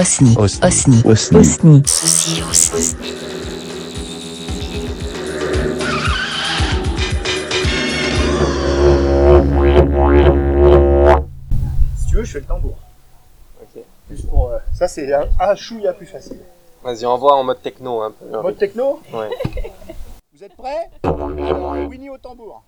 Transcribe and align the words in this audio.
Osni. 0.00 0.34
Osni. 0.38 0.64
Osni. 0.64 1.02
Osni. 1.04 1.38
Osni. 1.38 1.82
Ceci 1.84 2.42
aussi. 2.48 2.96
Si 11.96 12.06
tu 12.08 12.16
veux, 12.16 12.24
je 12.24 12.32
fais 12.32 12.38
le 12.40 12.46
tambour. 12.46 12.76
Ok. 13.60 13.82
Juste 14.10 14.26
pour, 14.30 14.48
euh, 14.48 14.58
ça, 14.72 14.88
c'est 14.88 15.12
un, 15.12 15.26
un 15.38 15.54
chouïa 15.54 15.92
plus 15.92 16.06
facile. 16.06 16.38
Vas-y, 16.82 17.04
envoie 17.04 17.34
en 17.34 17.44
mode 17.44 17.60
techno 17.60 18.00
un 18.00 18.12
peu. 18.12 18.24
Mode 18.40 18.56
techno 18.56 19.00
Ouais. 19.12 19.28
Vous 20.32 20.42
êtes 20.42 20.56
prêts? 20.56 20.88
Alors, 21.02 21.88
Winnie 21.90 22.08
au 22.08 22.16
tambour. 22.16 22.64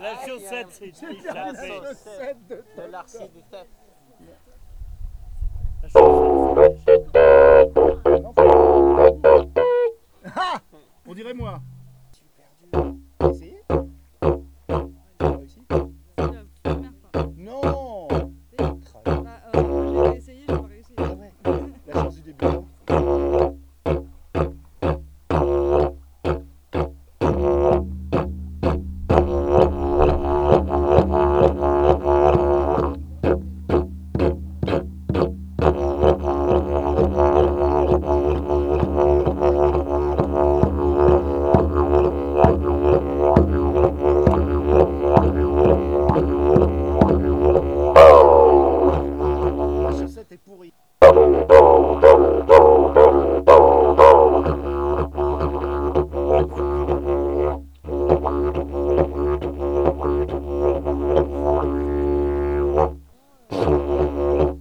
La 0.00 0.14
chaussette, 0.26 0.66
c'est 0.70 0.92
la 1.32 1.52
chaussette 1.54 2.38
de 2.48 2.64
chaussette. 3.06 3.68
Ah 10.34 10.60
On 11.06 11.14
dirait 11.14 11.34
moi. 11.34 11.60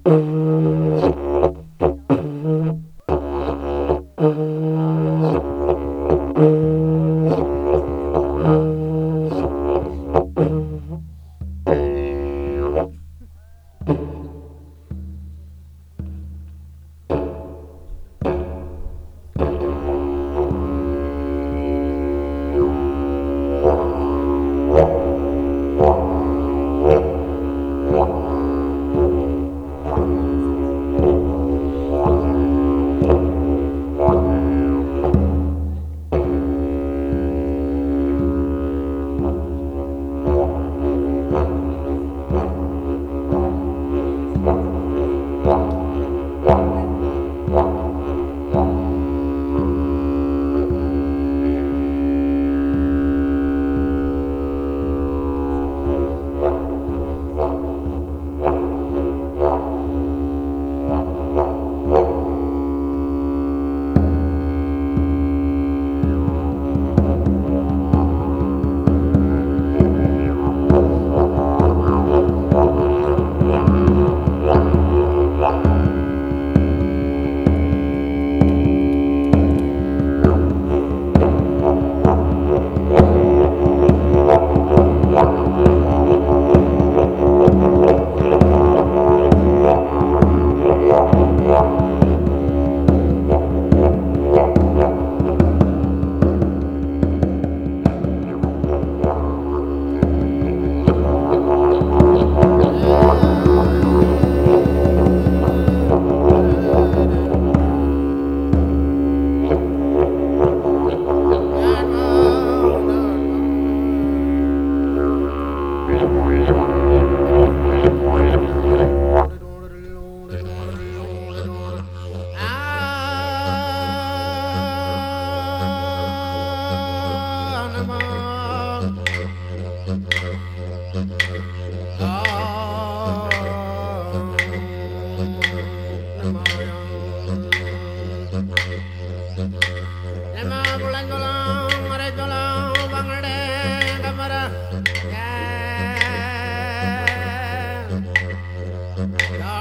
Mm-hmm. 0.08 0.57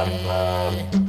Um, 0.00 0.08
um. 0.30 0.99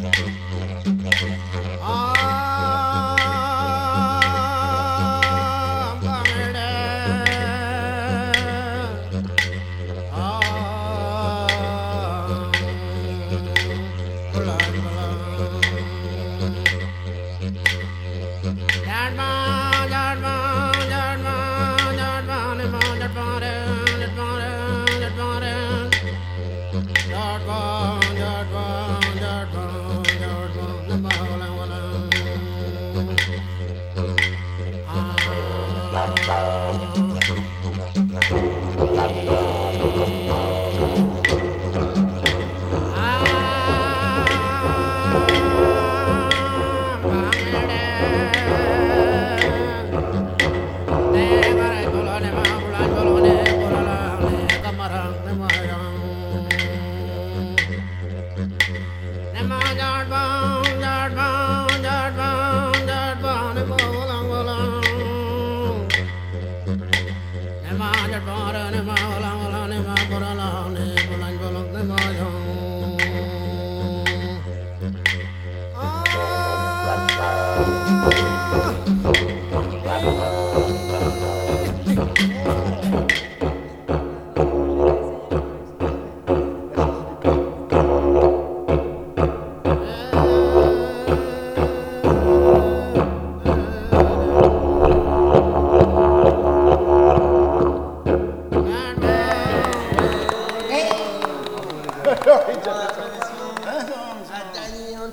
your 68.11 68.19
bottom. 68.21 69.10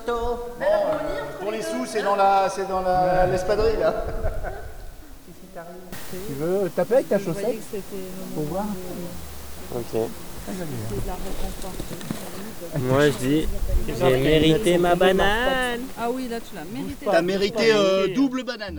Pourrie. 0.08 1.38
Pour 1.40 1.50
les 1.52 1.62
sous, 1.62 1.87
c'est 1.87 2.02
dans 2.02 2.16
la, 2.16 2.49
c'est 2.49 2.69
dans 2.69 2.81
la, 2.81 3.26
l'espadrille 3.26 3.78
là. 3.81 4.05
Tu 6.10 6.34
veux 6.38 6.70
taper 6.70 6.94
avec 6.94 7.08
ta 7.08 7.19
chaussette 7.19 7.58
Pour 8.34 8.44
voir. 8.44 8.64
Ok. 9.75 10.00
Moi 12.78 13.10
je 13.10 13.19
dis, 13.19 13.49
j'ai 13.87 14.16
mérité 14.16 14.78
ma 14.78 14.94
banane. 14.94 15.81
Ah 15.99 16.08
oui, 16.11 16.28
là 16.28 16.38
tu 16.40 16.54
l'as 16.54 16.64
mérité. 16.64 17.06
T'as 17.11 17.22
mérité 17.22 17.72
euh, 17.75 18.14
double 18.14 18.44
banane. 18.44 18.78